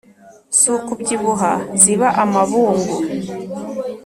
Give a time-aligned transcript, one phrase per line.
[0.57, 1.51] si ukubyibuha
[1.81, 2.93] ziba amabungu.